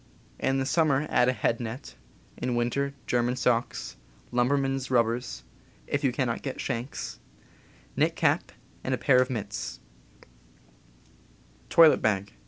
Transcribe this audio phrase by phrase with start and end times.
[0.39, 1.93] In summer add a head net;
[2.35, 3.97] in winter, German socks,
[4.31, 5.43] lumber man's rubbers
[5.85, 7.19] (if you cannot get shanks),
[7.95, 8.51] knit cap,
[8.83, 9.79] and a pair of mitts.
[11.69, 12.33] Toilet Bag.